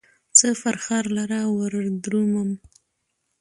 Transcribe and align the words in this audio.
څه 0.37 0.47
فرخار 0.61 1.05
لره 1.17 1.39
وردرومم 1.57 2.49